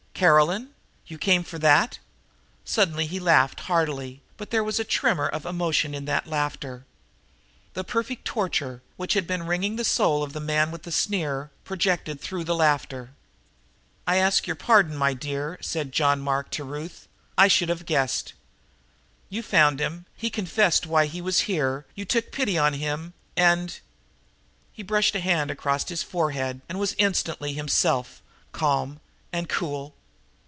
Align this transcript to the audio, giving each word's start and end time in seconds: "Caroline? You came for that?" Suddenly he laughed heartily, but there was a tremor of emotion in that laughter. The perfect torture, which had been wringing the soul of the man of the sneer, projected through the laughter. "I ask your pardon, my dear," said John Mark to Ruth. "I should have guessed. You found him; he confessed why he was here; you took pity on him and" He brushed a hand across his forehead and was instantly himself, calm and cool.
"Caroline? 0.21 0.69
You 1.07 1.17
came 1.17 1.43
for 1.43 1.57
that?" 1.57 1.97
Suddenly 2.63 3.07
he 3.07 3.19
laughed 3.19 3.61
heartily, 3.61 4.21
but 4.37 4.51
there 4.51 4.63
was 4.63 4.79
a 4.79 4.83
tremor 4.83 5.27
of 5.27 5.47
emotion 5.47 5.95
in 5.95 6.05
that 6.05 6.27
laughter. 6.27 6.85
The 7.73 7.83
perfect 7.83 8.23
torture, 8.23 8.83
which 8.97 9.15
had 9.15 9.25
been 9.25 9.47
wringing 9.47 9.77
the 9.77 9.83
soul 9.83 10.21
of 10.21 10.33
the 10.33 10.39
man 10.39 10.71
of 10.75 10.83
the 10.83 10.91
sneer, 10.91 11.49
projected 11.63 12.21
through 12.21 12.43
the 12.43 12.53
laughter. 12.53 13.15
"I 14.05 14.17
ask 14.17 14.45
your 14.45 14.55
pardon, 14.55 14.95
my 14.95 15.15
dear," 15.15 15.57
said 15.59 15.91
John 15.91 16.19
Mark 16.21 16.51
to 16.51 16.63
Ruth. 16.63 17.07
"I 17.35 17.47
should 17.47 17.69
have 17.69 17.87
guessed. 17.87 18.33
You 19.27 19.41
found 19.41 19.79
him; 19.79 20.05
he 20.15 20.29
confessed 20.29 20.85
why 20.85 21.07
he 21.07 21.19
was 21.19 21.41
here; 21.49 21.87
you 21.95 22.05
took 22.05 22.31
pity 22.31 22.59
on 22.59 22.73
him 22.73 23.13
and" 23.35 23.79
He 24.71 24.83
brushed 24.83 25.15
a 25.15 25.19
hand 25.19 25.49
across 25.49 25.89
his 25.89 26.03
forehead 26.03 26.61
and 26.69 26.79
was 26.79 26.93
instantly 26.99 27.53
himself, 27.53 28.21
calm 28.51 28.99
and 29.33 29.49
cool. 29.49 29.95